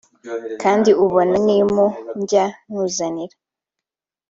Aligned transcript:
kandi 0.61 0.89
ubona 1.03 1.35
n’impu 1.45 1.83
njya 2.19 2.45
nkuzanira 2.69 3.35